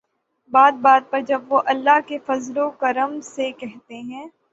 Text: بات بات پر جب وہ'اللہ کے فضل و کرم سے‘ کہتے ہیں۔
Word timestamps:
بات 0.51 0.73
بات 0.81 1.09
پر 1.11 1.21
جب 1.21 1.41
وہ'اللہ 1.49 1.99
کے 2.07 2.17
فضل 2.25 2.57
و 2.57 2.69
کرم 2.79 3.19
سے‘ 3.23 3.51
کہتے 3.51 3.99
ہیں۔ 4.01 4.25